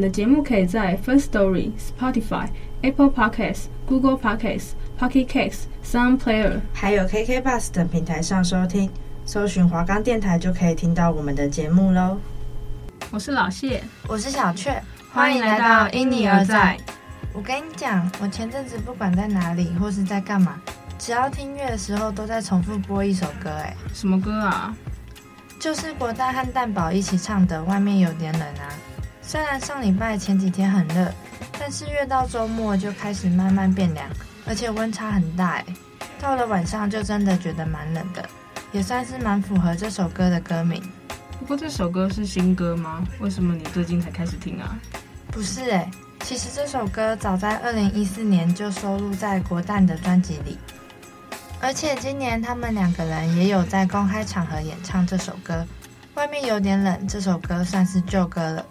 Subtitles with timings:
[0.00, 2.48] 们的节目可以在 First Story、Spotify、
[2.80, 8.90] Apple Podcasts、Google Podcasts、Pocket Casts、Sound Player，还有 KK Bus 等平台上收听，
[9.26, 12.16] 搜寻华冈电台就可以听到我们的节目喽。
[13.10, 16.78] 我是老谢，我是小雀，欢迎来到因你而在。
[17.34, 20.58] 我跟你讲，我前阵子不管在哪里或是在干嘛，
[20.98, 24.74] 只要听乐的时候都在重复播一首歌，哎，什么歌啊？
[25.58, 28.72] 就是国大和蛋堡一起唱的《外面有点冷》啊。
[29.30, 31.08] 虽然上礼拜前几天很热，
[31.56, 34.04] 但是越到周末就开始慢慢变凉，
[34.44, 35.66] 而且温差很大诶。
[36.20, 38.28] 到了晚上就真的觉得蛮冷的，
[38.72, 40.82] 也算是蛮符合这首歌的歌名。
[41.38, 43.06] 不过这首歌是新歌吗？
[43.20, 44.76] 为什么你最近才开始听啊？
[45.30, 45.88] 不是诶，
[46.24, 50.58] 其实这首歌早在二零一四年就收录在国蛋的专辑里，
[51.60, 55.64] 而且今年他们两个人也有在公开场合演唱这首歌。
[56.14, 58.66] 外面有点冷，这首歌算是旧歌了。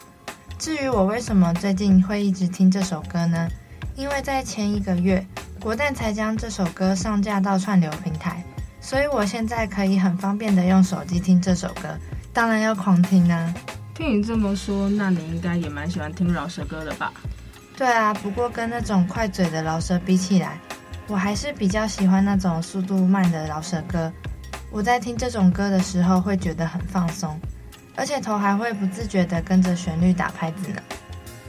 [0.59, 3.47] 至于我为什么最近会一直听这首歌呢？
[3.95, 5.25] 因为在前一个月，
[5.57, 8.43] 国蛋才将这首歌上架到串流平台，
[8.81, 11.97] 所以我现在可以很方便的用手机听这首歌，
[12.33, 13.53] 当然要狂听啊！
[13.95, 17.13] 听你这么说，那你应该也蛮喜欢听饶舌歌的吧？
[17.77, 20.59] 对啊，不过跟那种快嘴的饶舌比起来，
[21.07, 24.11] 我还是比较喜欢那种速度慢的饶舌歌。
[24.69, 27.39] 我在听这种歌的时候会觉得很放松。
[27.99, 30.81] 而且头还会不自觉地跟着旋律打拍子呢。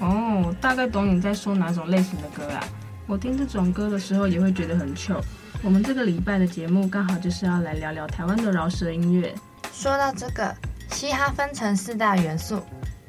[0.00, 2.64] 哦，大概懂你在说哪种类型的歌啊。
[3.06, 5.22] 我听这种歌的时候也会觉得很 chill。
[5.62, 9.32] 我们这个礼拜的节目刚好就是要来聊聊台湾的饶舌音乐。
[9.72, 10.52] 说到这个，
[10.90, 12.60] 嘻哈分成四大元素：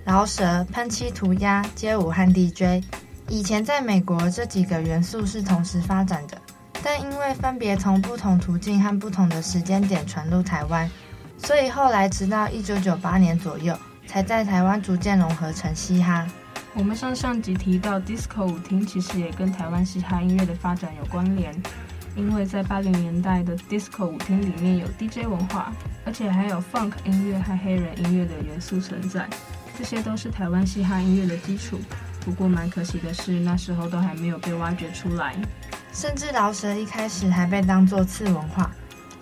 [0.06, 2.86] 饶舌、喷漆涂鸦、街舞和 DJ。
[3.28, 6.38] 以前在美国，这几个元素是同时发展的，
[6.84, 10.88] 但因为分别从不同途径和不同的时间点传入台湾。
[11.44, 16.26] 所以后来，直到一九九八年左右，才在台湾逐渐融合成嘻哈。
[16.74, 21.54] 我们上上集提到，disco 舞厅其实也跟台湾嘻哈音乐的发展有关联，
[22.16, 25.74] 因为在八零年代的 disco 舞厅里面有 DJ 文化，
[26.06, 29.28] 而且还有 funk 音乐和黑人音乐的元素存在，
[29.78, 31.80] 这些都是台湾嘻哈音乐的基础。
[32.24, 35.36] 不过蛮可惜的是，那时候都还没有被挖掘出来，
[35.92, 38.72] 甚至饶舌一开始还被当作次文化。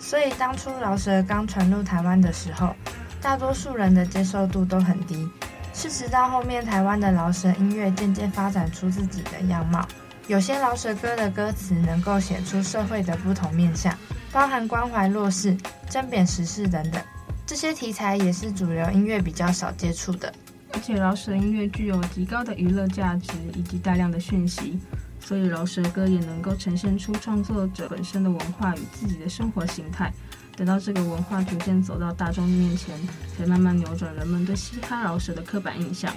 [0.00, 2.74] 所以当初饶舌刚传入台湾的时候，
[3.20, 5.28] 大多数人的接受度都很低。
[5.72, 9.86] 是直到后面台湾的饶舌音乐渐渐发展出自己的样貌，
[10.26, 13.96] 有些饶舌歌的歌词能够写出社会的不同面向，
[14.32, 15.56] 包含关怀弱势、
[15.88, 17.00] 针砭时事等等。
[17.46, 20.32] 这些题材也是主流音乐比较少接触的。
[20.72, 24.78] 而且饶舌音乐具有极高的娱乐价值以及大量的讯息。
[25.20, 30.12] 所以饶舌歌也能够呈现出创作者本身的文化与自己的生活形态。
[30.56, 32.94] 等到这个文化逐渐走到大众面前，
[33.36, 36.12] 才慢慢扭转人们对嘻哈饶舌的刻板印象。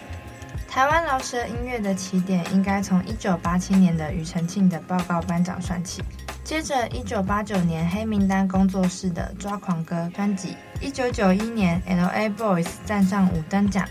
[0.68, 6.02] 台湾饶舌音乐的起点应该从一九八七年的庾澄庆的《报告班长》算起，
[6.44, 12.30] 接着一九八九年黑名单工作室的《抓狂歌》专辑，一九九一年 L.A.
[12.30, 13.88] Boys 站上五等奖。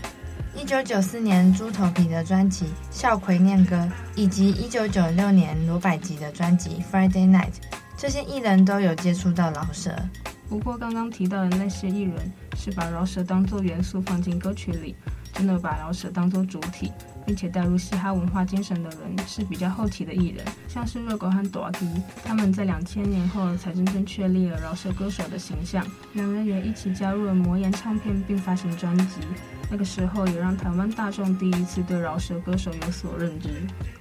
[0.55, 3.75] 一九九四年猪头皮的专辑《笑葵念歌》，
[4.15, 7.51] 以及一九九六年罗百吉的专辑《Friday Night》，
[7.97, 9.95] 这些艺人都有接触到饶舌。
[10.47, 14.95] 不过刚刚提到的那些艺人，是把饶舌当做元素放进歌曲里，
[15.33, 16.91] 真的把饶舌当作主体，
[17.25, 21.87] 并且带入嘻哈文化精神的人，是比较后期的艺人，像是热狗和大 K，
[22.23, 25.85] 他们在两千年后才真正确立了饶舌歌手的形象。
[26.13, 29.21] 两人也一起加入了魔岩唱片，并发行专辑。
[29.71, 33.49] 那个时候也让台湾大众第一次对饶舌歌手有所认知。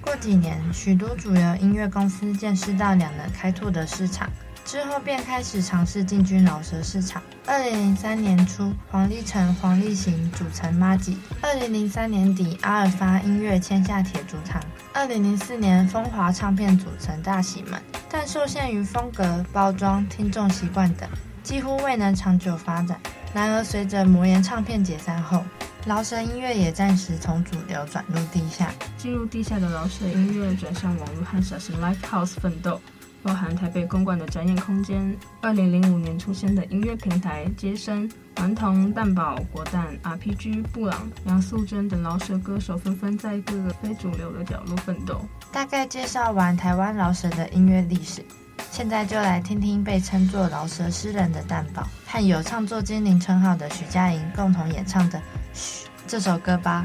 [0.02, 4.28] 过几年，许多主流音乐公司见识到两人开拓的市场，
[4.64, 7.22] 之后便开始尝试进军饶舌市场。
[7.46, 11.18] 二零零三年初，黄立成、黄立行组成麻吉。
[11.40, 14.62] 二零零三年底，阿尔发音乐签下铁竹堂。
[14.94, 21.08] 二零零四年，风华唱片组成大喜门，但受限于风格、包装、听众习惯等。
[21.42, 22.98] 几乎未能长久发展。
[23.34, 25.42] 然而，随着魔岩唱片解散后，
[25.84, 28.72] 饶舌音乐也暂时从主流转入地下。
[28.96, 32.80] 进入地下的饶舌音乐转向网络和小型 live house 奋斗。
[33.22, 45.20] 包含台北公馆的展演空间，二零零五年出现的音乐平台街声、顽童、蛋堡、果蛋、RPG、布朗、杨素贞等饶舌歌手纷纷在各个非主流的角落奋斗。
[45.52, 48.24] 大概介绍完台湾饶舌的音乐历史，
[48.70, 55.18] 现在就来听听被称作饶舌诗人的蛋堡和有创作精灵称号的许佳莹共同演唱的
[55.52, 56.84] 《嘘》这首歌吧。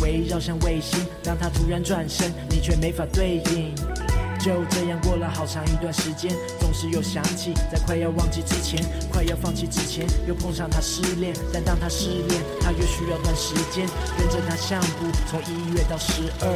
[0.00, 1.04] 围绕像卫星。
[1.22, 4.01] 当他突然转身，你却没法对应。
[4.42, 11.32] 就这样过了好长一段时间，总是又想起，在快要忘记之前，快要放弃之前，又碰上他失恋。
[11.52, 13.86] 但当他失恋，他又需要段时间，
[14.18, 16.48] 跟着他相步，从一月到十二，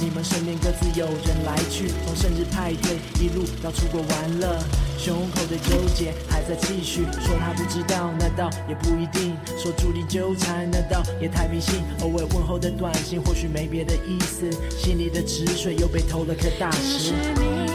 [0.00, 4.58] 你们身边各自有人来去，从生日派对一路到出国玩乐。
[4.98, 11.84] 胸口的纠结还在继续，说他不知道，那倒也不一定；说注定纠缠，那倒也太迷信。
[12.00, 17.14] 偶尔问候的短信，或许没别的意思，心里的止水又被投了颗大石。
[17.34, 17.67] me.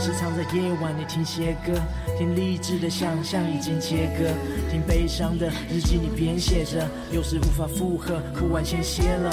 [0.00, 1.78] 时常在夜晚里听些歌，
[2.16, 4.32] 听励志的想象已经切割，
[4.70, 9.30] 听悲伤的日记你编写着，有时无法负荷，哭完先歇了。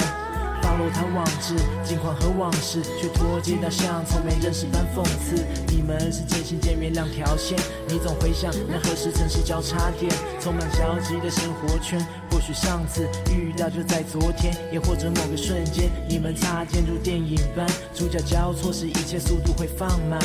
[0.60, 1.54] 翻落他网志，
[1.84, 5.42] 近况和往事，却脱节到像从没认识般讽刺。
[5.68, 7.56] 你们是真心见面两条线，
[7.86, 10.12] 你总会想，那何时曾是交叉点？
[10.40, 11.98] 充满交集的生活圈，
[12.30, 20.20] 或许上次遇到就在昨天，也或者某个瞬间，你们擦肩如电影般，主角交错时，一切速度会放慢。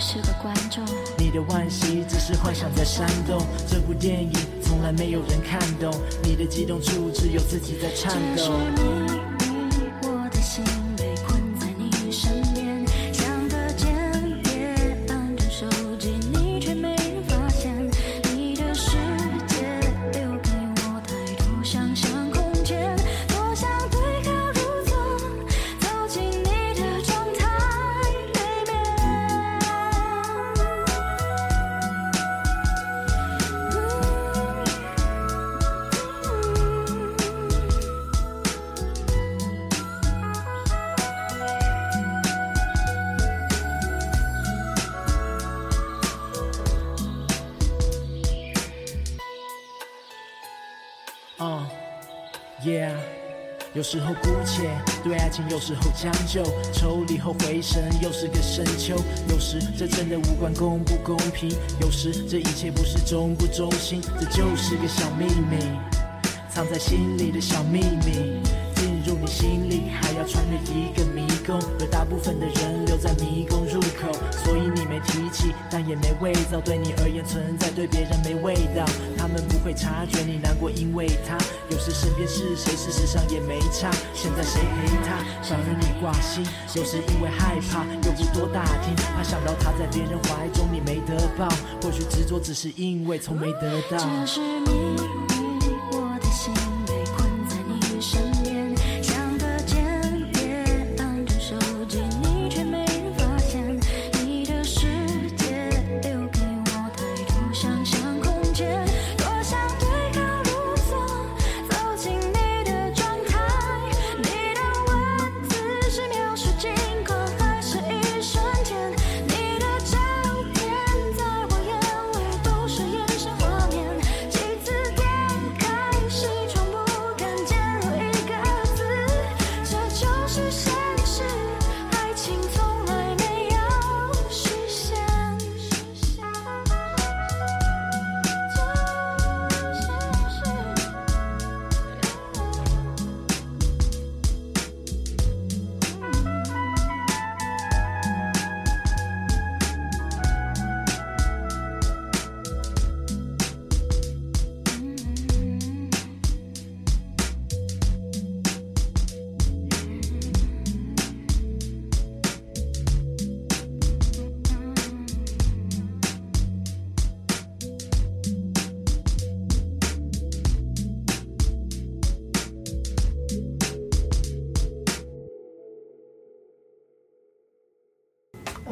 [0.00, 0.82] 是个观众，
[1.18, 3.46] 你的惋惜只是幻想在煽动。
[3.68, 4.32] 这部电影
[4.62, 5.92] 从来没有人看懂，
[6.22, 9.19] 你的激动处只有自己在颤抖。
[53.90, 54.70] 时候姑且
[55.02, 58.94] 对爱情，有时候将就，抽离后回神，又是个深秋。
[59.28, 65.58] 有时这真的无关公不公平，有时这一切不是忠不忠心，这就是个小秘密，
[66.48, 68.38] 藏在心里的小秘密。
[68.76, 73.66] 进入你心里，还要穿越一个迷宫，而大部分的人留在迷宫
[75.06, 76.60] 提起，但也没味道。
[76.60, 78.84] 对你而言存在，对别人没味道。
[79.16, 81.38] 他们不会察觉你难过，因为他
[81.70, 83.90] 有时身边是谁，事实上也没差。
[84.14, 86.44] 现在谁陪他，反而你挂心。
[86.74, 91.48] 有时因为害怕，又不多打听，怕想到他在别人怀中，你没得抱。
[91.82, 93.98] 或许执着只是因为从没得到。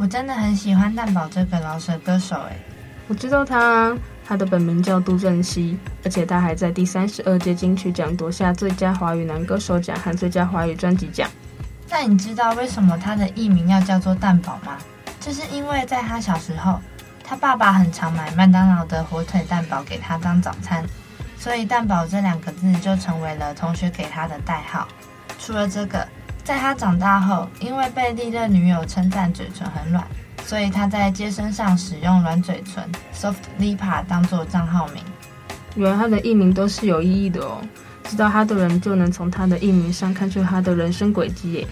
[0.06, 2.56] 真的很喜欢蛋宝这个饶舌歌手诶。
[3.08, 11.28] 我知道他，他的本名叫杜振熙，而且他还在第三十二届金曲奖夺下最佳华语男歌手奖和最佳华语专辑奖。
[11.90, 14.76] 那你知道为什么他的艺名要叫做蛋宝吗？
[15.18, 16.78] 就是因为在他小时候，
[17.24, 20.84] 他爸爸很常买麦当劳的火腿蛋堡给他当早餐，
[21.38, 24.86] 所以蛋堡这两个字就成为了同学给他的代号。
[25.38, 26.06] 除了这个，
[26.48, 30.02] 在他长大后，因为被历任女友称赞嘴唇很软，
[30.46, 35.04] 所以他在街身上使用软嘴唇 （soft lipper） 当做账号名。
[35.74, 37.60] 原来他的艺名都是有意义的哦，
[38.04, 41.68] 知道他的人就能从他的艺名上看出他的人生轨迹耶。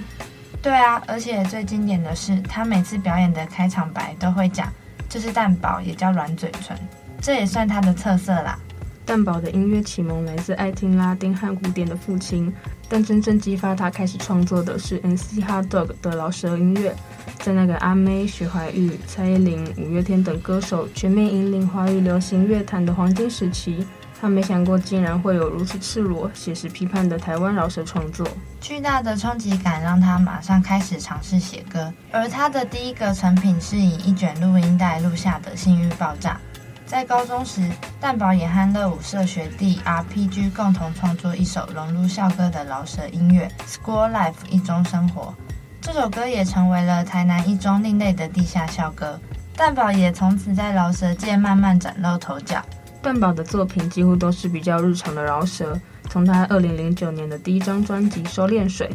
[0.60, 4.70] 对啊，而且最经典的是，他每次表演的开场白都会讲。
[5.08, 6.76] 这是蛋堡，也叫软嘴唇，
[7.22, 8.58] 这也算他的特色啦。
[9.06, 12.52] 蛋堡的音乐启蒙来自爱听拉丁和古典的父亲，
[12.88, 16.92] 但真正激发他开始创作的是 N.C.Hard Dog 的饶舌音乐。
[17.38, 23.86] 在那个阿妹、徐怀钰、蔡依林、五月天等歌手全面引领华语流行乐坛的黄金时期。
[24.18, 28.26] 他没想过，竟然会有如此赤裸、写实批判的台湾饶舌创作。
[28.60, 36.40] 巨大的冲击感让他马上开始尝试写歌，而他的第一个成品是以一卷录音带录下的《性欲爆炸》。
[36.86, 37.68] 在高中时，
[38.00, 45.34] 蛋宝也和乐舞社学弟 RPG 共同创作一首融入校歌的饶舌音乐《School Life》一中生活。
[45.80, 49.18] 这首歌也成为了台南一中另类的地下校歌。
[49.56, 52.64] 蛋宝也从此在饶舌界慢慢崭露头角。
[53.02, 55.78] 蛋宝的作品几乎都是比较日常的饶舌，
[56.08, 58.88] 从他二零零九年的第一张专辑《收敛水》，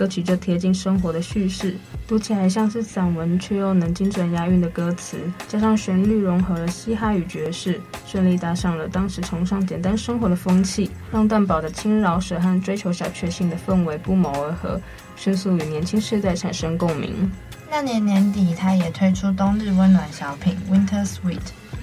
[0.00, 1.76] 歌曲就贴近生活的叙事，
[2.08, 14.80] 读起来像是散文，却又能精准押韵的歌词，加上旋律融合了嘻哈与爵士，顺利搭上了当时崇尚简单生活的风气，让蛋堡的轻饶舌和追求小确幸的氛围不谋而合，
[15.16, 17.30] 迅速与年轻世代产生共鸣。
[17.70, 21.36] 那年年底，他也推出冬日温暖小品《Winter Sweet》。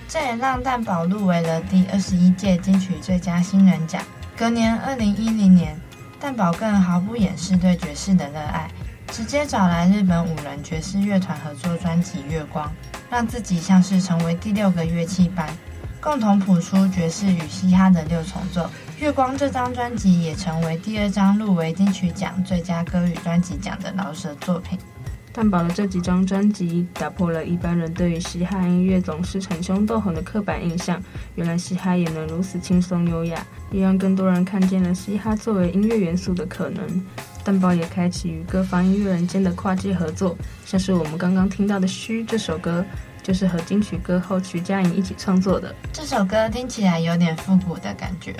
[0.07, 4.01] 这也让蛋堡入围了第二十一届金曲最佳新人奖。
[4.35, 5.79] 隔年，二零一零年，
[6.19, 8.69] 但宝更毫不掩饰对爵士的热爱，
[9.11, 12.67] 直接找来日本五人爵士乐团合作专辑《月光》，
[13.09, 15.47] 让自己像是成为第六个乐器般，
[16.01, 18.63] 共同谱出爵士与嘻哈的六重奏。
[18.99, 24.77] 《月光》这张专辑也成为第二张入围金曲奖最佳歌语专辑奖的饶舌作品。
[25.37, 30.99] 蛋堡的这几张专辑打破了一般人对于嘻哈音乐总是逞凶斗狠的刻板印象，
[31.35, 36.83] 原来嘻哈也能如此轻松优雅，也让更多人看见了嘻哈作为音乐元素的可能。
[37.43, 42.83] 蛋堡也开启与各方音乐人间的跨界合作，像是我们刚刚听到的《虚》这首歌，
[43.21, 45.75] 就是和金曲歌后徐佳莹一起创作的。
[45.93, 48.35] 这首歌听起来有点复古的感觉，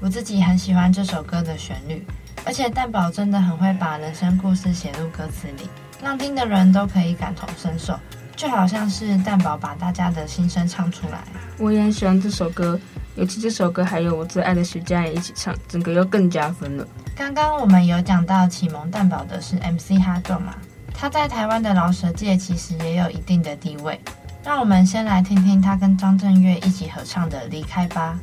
[0.00, 2.04] 我自己很喜欢这首歌的旋律，
[2.44, 5.66] 而且蛋堡真的很会把人生故事写入歌词里。
[6.02, 7.98] 让听的人都可以感同身受，
[8.34, 11.22] 就好像是蛋宝把大家的心声唱出来。
[11.58, 12.78] 我也很喜欢这首歌，
[13.14, 16.84] 尤其这首歌还有我最爱的徐佳莹一起唱，整个又更加分了。
[17.14, 20.54] 刚刚我们有讲到启蒙蛋宝的是 MC HotDog 嘛，
[20.92, 24.00] 他在台湾的饶舌界其实也有一定的地位。
[24.44, 28.18] 让我们先来听听他跟张震岳一起合唱的《离开吧》。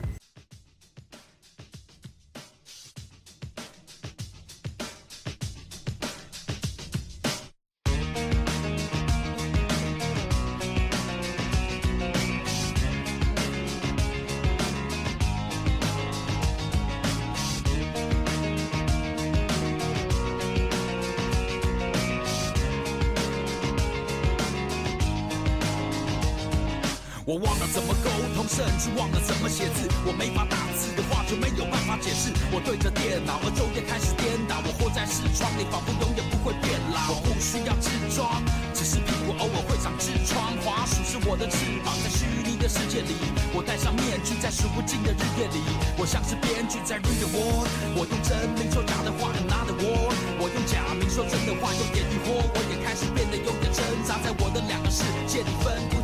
[27.29, 29.85] 我忘了怎么沟通，甚至忘了怎么写字。
[30.01, 32.33] 我没法打字的话，就没有办法解释。
[32.49, 34.57] 我对着电脑，而昼夜开始颠倒。
[34.65, 37.13] 我活在视窗里，仿佛永远不会变老。
[37.13, 38.41] 我不需要痔疮，
[38.73, 40.57] 只是屁股偶尔会长痔疮。
[40.65, 43.13] 滑鼠是我的翅膀，在虚拟的世界里，
[43.53, 45.61] 我戴上面具，在数不尽的日夜里，
[46.01, 47.69] 我像是编剧在 read the word。
[47.93, 50.17] 我用真名说假的话，another word。
[50.41, 52.41] 我用假名说真的话，用点疑惑。
[52.41, 55.98] 我也开始变得有点挣扎，在我的两个世界里分不。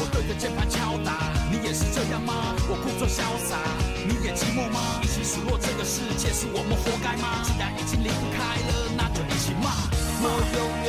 [0.00, 2.54] 我对着键盘敲打，你也是这样吗？
[2.70, 3.58] 我故作潇洒，
[4.06, 5.02] 你也寂寞吗？
[5.02, 7.42] 一起数落这个世界，是我们活该吗？
[7.42, 9.74] 既然已经离不开了，那就一起骂。
[10.22, 10.87] 我永远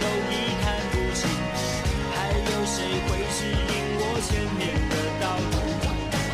[0.00, 1.28] 都已看不清，
[2.14, 2.76] 还有谁
[3.06, 4.60] 会指引我前面
[4.90, 5.62] 的道路？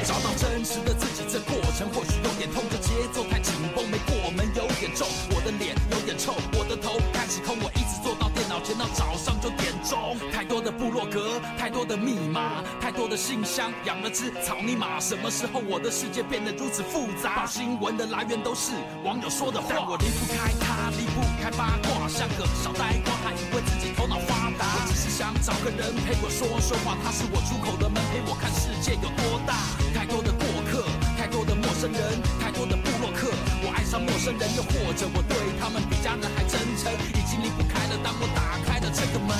[0.04, 2.64] 找到真实的自己，这过程或许有点痛。
[2.70, 7.58] 这节奏太紧绷，没过门有点重，我的脸有点臭，我的头开始空。
[7.60, 10.16] 我一直坐到电脑前到早上九点钟。
[10.32, 14.98] 太多的部落格，太多的密码，太多的信箱，养了只草泥马。
[14.98, 17.44] 什么时候我的世界变得如此复杂？
[17.44, 18.72] 新闻的来源都是
[19.04, 19.66] 网友说的话。
[19.68, 21.20] 但我离不开他，离不。
[21.48, 24.68] 开八卦，像个小呆瓜，还以为自己头脑发达。
[24.68, 29.56] 我只是想找个人陪我说说话，他是我出口的门，陪我看世界有多大。
[29.96, 30.84] 太多的过客，
[31.16, 33.32] 太多的陌生人，太多的部落客，
[33.64, 37.96] 我爱上陌生人，又或者我对他们比家人还真诚，已经离不开了。
[38.04, 39.32] 当我打开了这个门，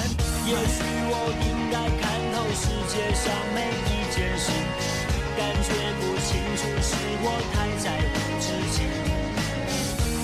[0.48, 0.80] 也许
[1.12, 4.48] 我应该看透世界上每一件事，
[5.36, 9.07] 感觉不清楚是我太在乎自己。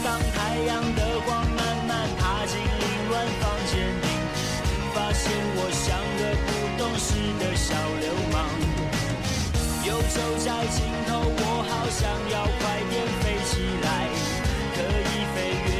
[0.04, 3.42] 当太阳的光慢慢爬进凌乱房
[3.72, 3.72] 间，
[4.92, 7.08] 发现我像个不懂事
[7.40, 8.36] 的小流氓。
[9.86, 12.92] 游走在尽头，我好想要快点
[13.22, 13.88] 飞起来，
[14.76, 14.76] 可
[15.08, 15.73] 以飞越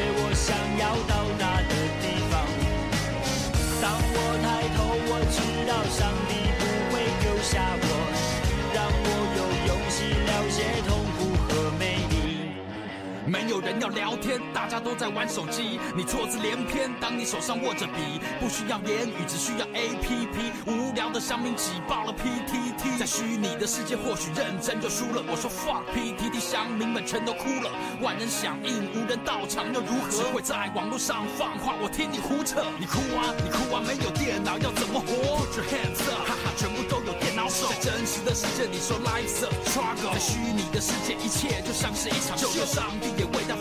[13.85, 16.91] 要聊天，大家都在玩手机，你错字连篇。
[16.99, 20.53] 当你手上握着笔，不需要言语，只需要 APP。
[20.65, 25.23] 无聊的乡民挤爆了 PTT，在虚拟的世界或许认真就输了。
[25.29, 27.71] 我说 fuck PTT，乡民们全都哭了。
[28.01, 30.09] 万人响应，无人到场又如何？
[30.09, 32.65] 只会在网络上放话，我听你胡扯。
[32.81, 37.69] 你哭啊，你哭啊，没有电脑要怎么活 your hands up，哈哈，全部都有电脑手。
[37.69, 42.49] 在真实的世界里说 life's a struggle，在虚拟的世界一切就像是一场秀。
[42.49, 43.54] 就连上帝也为他疯狂，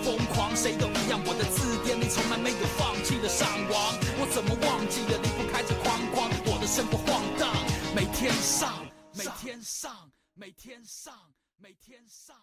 [0.55, 1.19] 谁都一样。
[1.25, 6.29] 我的字典里从来没有放弃的上网，我怎么忘记了离不开这框框？
[6.45, 7.49] 我的生活晃荡，
[7.95, 11.13] 每天上，每天上，每天上，
[11.57, 12.35] 每天上。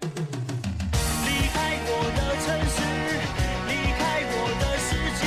[0.00, 1.56] 离开
[1.88, 2.78] 我的城市，
[3.68, 5.24] 离开我的世界，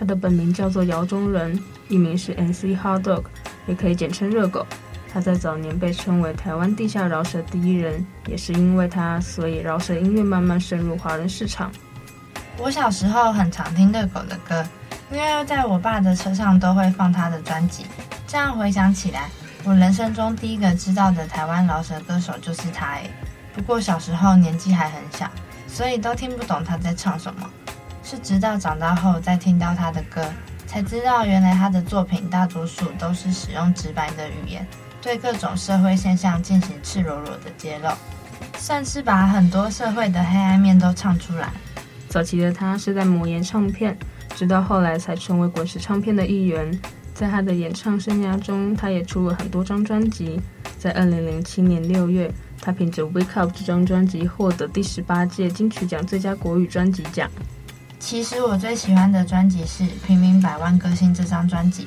[0.00, 3.24] 他的本名叫做姚中仁，艺名是 MC Hot Dog，
[3.66, 4.66] 也可以简称热狗。
[5.12, 11.70] 他在早年被称为台湾地下饶舌第一人，也是因为他，所以饶舌音乐慢慢深入华人市场。
[12.56, 14.64] 我小时候很常听热狗的歌，
[15.12, 17.84] 因为在我爸的车上都会放他的专辑。
[18.26, 19.28] 这样回想起来，
[19.64, 22.94] 我人生中第一个知道的台湾饶舌歌手就是他。
[22.94, 23.10] 诶，
[23.54, 25.30] 不过小时候年纪还很小，
[25.66, 27.50] 所以都听不懂他在唱什么。
[28.10, 30.20] 是直到长大后再听到他的歌，
[30.66, 34.66] 才知道原来他的作品大多数都是使用直白的语言，
[35.00, 37.92] 对各种社会现象进行赤裸裸的揭露，
[38.58, 41.52] 算是把很多社会的黑暗面都唱出来。
[42.08, 43.96] 早期的他是在魔岩唱片，
[44.34, 46.76] 直到后来才成为滚石唱片的一员。
[47.14, 50.40] 在他的演唱生涯中，他也出了很多张专辑。
[50.76, 52.28] 在二零零七年六月，
[52.60, 57.30] 他凭着《Wake Up》这张专辑获得第十八届金曲奖最佳国语专辑奖。
[58.00, 61.86] 其实我最喜欢的专辑是《平民百万歌星》这张专辑。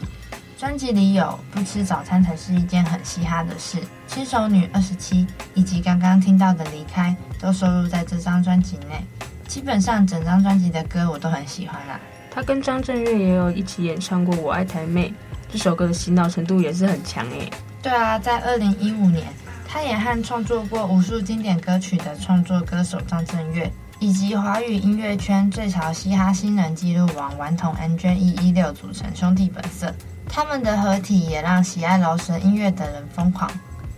[0.55, 9.03] 专辑里有《不吃早餐才是一件很嘻哈的事》、《轻熟女二十七》以及刚刚听到的《离开》，都收录在这张专辑内。
[9.47, 11.99] 基本上整张专辑的歌我都很喜欢啦。
[12.29, 15.09] 他跟张震岳也有一起演唱过《我爱台妹》，
[15.51, 17.51] 这首歌的洗脑程度也是很强诶。
[17.81, 19.25] 对啊，在二零一五年，
[19.67, 23.69] 他也和创作过无数经典歌曲的创作歌手张震岳，
[24.03, 29.95] 以及华语音乐圈最潮嘻哈新人记录王顽童 NJ 一一六组成兄弟本色。
[30.27, 33.49] 他们的合体也让喜爱饶舌音乐的人疯狂，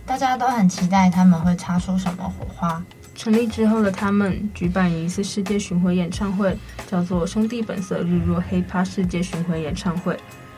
[0.06, 2.80] 大家都很期待他们会擦出什么火花。
[3.16, 10.16] 成立之后的他们举办一次世界巡回演唱会，叫做“兄弟本色日落黑趴世界巡回演唱会”。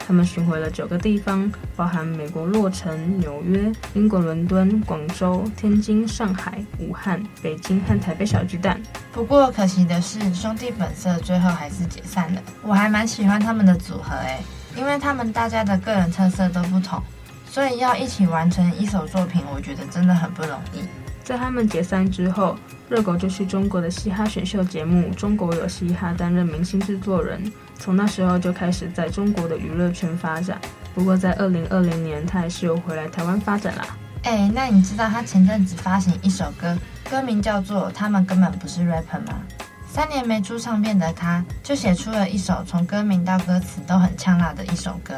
[0.08, 8.80] 他们巡回了九个地方，包含美国洛城、纽约、英国伦敦、广州、天津、上海、武汉、北京和台北小巨蛋。
[9.12, 12.42] 不过可惜的是，兄弟本色最后还是解散了。
[12.62, 14.40] 我还蛮喜欢他们的组合诶，
[14.74, 17.02] 因为他们大家的个人特色都不同，
[17.44, 20.80] 所以要一起完成一首作品，我觉得真的很不容易。
[21.22, 22.56] 在他们解散之后，
[22.88, 30.60] 热狗就去中国的嘻哈选秀节目《中国有嘻哈》担任明星制作人，从那时候就开始在中国的娱乐圈发展。
[30.94, 33.96] 不过在二零二零年，他还是有回来台湾发展啦。
[34.24, 36.76] 哎，那你知道他前阵子发行一首歌，
[37.08, 39.40] 歌名叫做《他们根本不是 rapper》吗？
[39.88, 45.14] 三年没出唱片的他，就写出了一首从歌名到歌词都很呛辣的一首歌。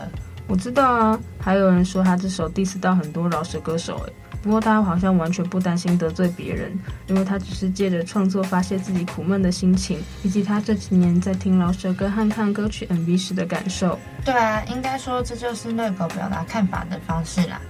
[0.47, 4.13] 我知道啊，还有人说他这首 diss 到很多饶舌歌手哎。
[4.43, 6.73] 不过他好像完全不担心得罪别人，
[7.09, 13.99] 因为他只是借着创作发泄自己苦闷的心情，以及他这几年在听饶舌歌和看歌曲 MV 时的感受。
[14.25, 17.61] 对啊，应该说这就是乐狗表达看法的方式啦。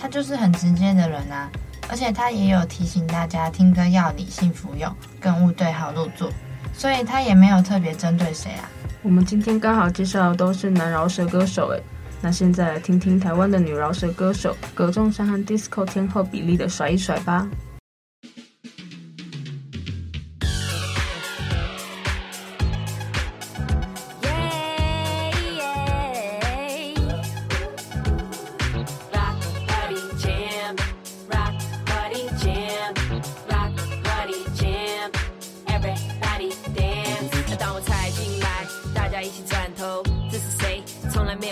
[0.00, 1.50] 他就是很直接的人啊，
[1.88, 6.32] 而且他也有提醒大家听歌要理性服用，更勿对号入座，
[6.72, 8.70] 所以他也没有特别针对谁啊。
[9.02, 11.82] 我们今天刚好介绍的都是男饶舌歌手诶。
[12.22, 17.48] 那现在来听听台湾的女饶舌歌手葛仲珊和 Disco 天后比利的甩一甩吧。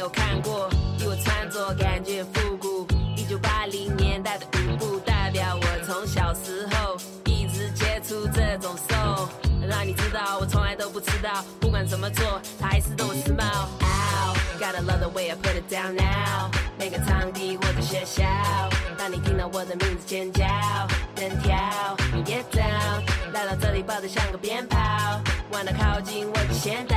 [0.08, 0.68] 看过，
[1.04, 9.28] 我穿着感觉复古，一九八零年代的舞步代表我从小时候一直接触这种 soul，
[9.68, 13.44] 让你知道我从来都不迟到，不管怎么做，它还是都时髦。
[13.80, 18.24] Ow, got a love the way I put it down now，每个场地或者学校，
[18.96, 20.44] 当你听到我的名字尖叫，
[21.16, 21.54] 人跳
[22.14, 24.78] 你 get down，来到这里抱着像个鞭炮，
[25.52, 26.96] 玩的靠近我就先到。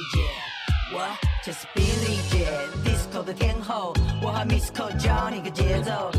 [1.75, 2.47] Billy 姐
[2.83, 6.11] ，Disco 的天后，我和 Miss Co 教你个节奏。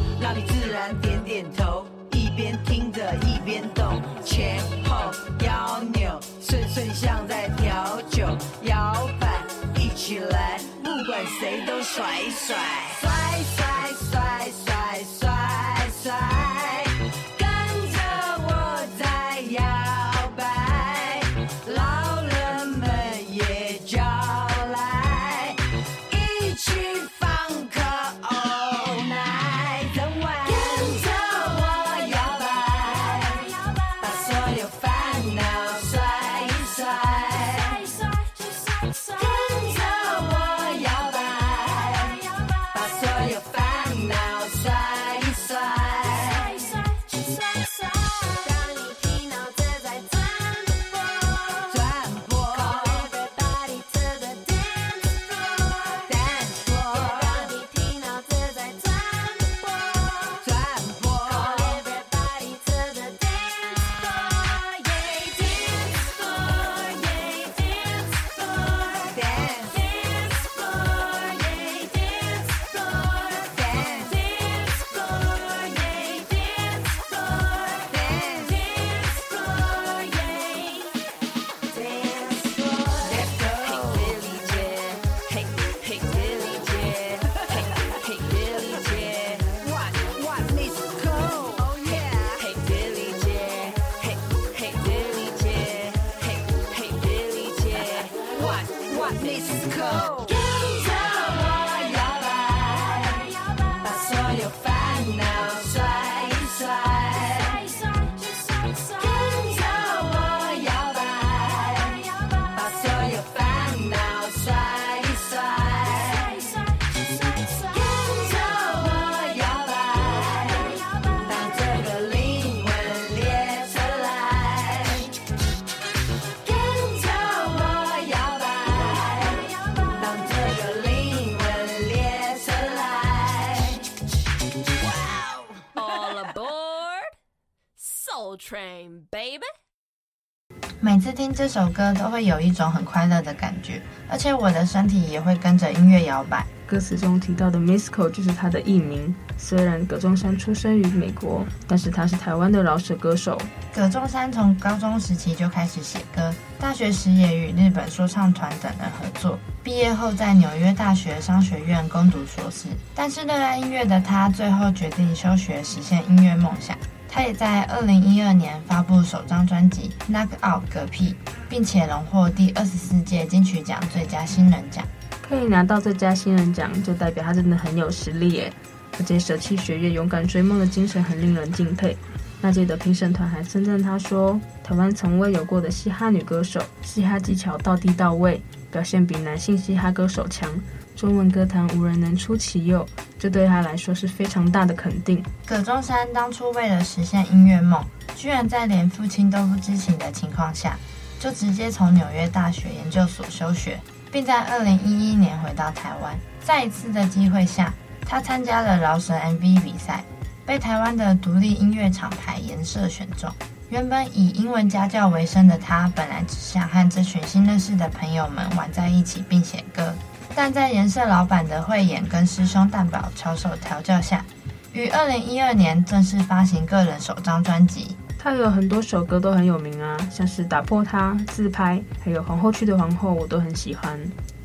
[141.33, 146.45] 听这首歌都会有一种很快乐的感觉，而且我的身体也会跟着音乐摇摆。
[146.67, 149.15] 歌词中提到的 Misco 就是他的艺名。
[149.39, 153.41] 虽然葛仲山出生于美国，但是他是台湾的饶舌歌手。
[153.75, 159.39] 葛仲山从高中时期就开始写歌，大学时也与日本说唱团等人合作。
[159.63, 162.69] 毕业后在纽约大学商学院攻读硕士。
[162.95, 166.77] 但是热爱音乐的他，最后决定休学，实现音乐梦想。
[167.15, 171.11] 他也在二零一二年发布首张专辑《Knock Out 嗝屁》，
[171.47, 174.83] 并且荣获第二十四届金曲奖最佳新人奖。
[175.21, 178.53] 可以拿到最佳新人奖，就代表他真的很有实力耶！
[178.99, 181.95] 而且舍弃学业、勇敢追梦的精神很令人敬佩。
[182.41, 190.51] 那届的评审团还称赞他说：“台湾从未有过的嘻哈女歌手，嘻哈技巧到地到位，表现比男性嘻哈歌手强。
[190.97, 192.87] 中文歌坛无人能出其右，
[193.19, 197.85] 这对他来说是非常大的肯定。”葛中山当初为了实现音乐梦，
[198.17, 200.77] 居然在连父亲都不知情的情况下，
[201.19, 203.79] 就直接从纽约大学研究所休学。
[204.13, 207.73] 并在二零一一年回到台湾，在一次的机会下，
[208.05, 210.05] 他参加了饶舌 MV 比赛，
[210.45, 213.33] 被台湾的独立音乐厂牌颜社选中。
[213.71, 219.95] 原本以英文家教为生的他，本来只想和这群新认识的朋友们玩在一起并写歌，
[220.35, 224.25] 但在颜社老板的慧眼跟师兄蛋宝巧手调教下，
[224.73, 227.97] 于二零一二年正式发行个人首张专辑。
[228.19, 233.99] 他有很多首歌都很有名啊，像是打破他、自拍，还有皇后区的皇后，我都很喜欢。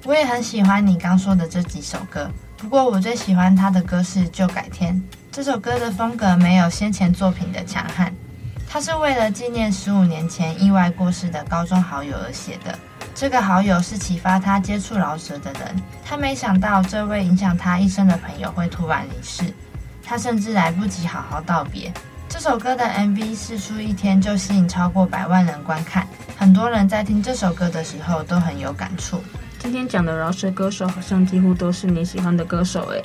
[0.04, 4.96] 我也很喜欢你刚说的这几首歌，不过我最喜欢他的歌是《旧改天》。
[5.32, 8.12] 这首歌的风格没有先前作品的强悍，
[8.68, 12.78] 他是为了纪念十五年前意外过世的高中好友而写的。
[13.20, 15.76] 这个好友是启发他接触饶舌的人，
[16.06, 19.44] 他没想到这位影响他一生的朋友会突然离世，
[20.04, 21.92] 他甚至来不及好好道别。
[22.30, 29.20] 这首歌的 MV 释出一天就吸引超过百万人观看，很多人在听这首歌的时候都很有感触。
[29.58, 33.04] 今天讲的饶舌歌手好像几乎都是你喜欢的歌手诶，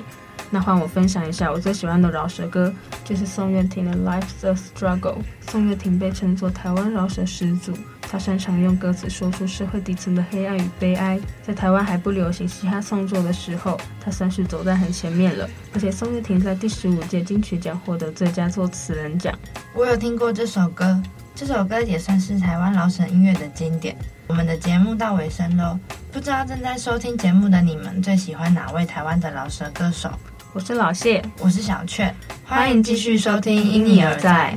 [0.51, 2.71] 那换我分享一下我最喜欢的饶舌歌，
[3.03, 5.21] 就是宋岳庭的《Life's a Struggle》。
[5.51, 7.73] 宋岳庭被称作台湾饶舌始祖。
[8.03, 15.49] 他擅长用歌词说出社会底层的黑暗与悲哀，在台湾还不流行嘻哈创作的时候，他算是走在很前面了。
[15.73, 19.35] 而且宋岳庭在第十五届金曲奖获得最佳作词人奖。
[19.75, 21.03] 我有听过这首歌，
[21.35, 23.97] 这首歌也算是台湾饶舌音乐的经典。
[24.27, 25.79] 我们的节目到尾声喽，
[26.13, 30.11] 不知道正在收听节目的你们最喜欢哪位台湾的老舌歌手？
[30.53, 34.55] 我是老谢，我是小雀，欢迎继续收听《因你而在》。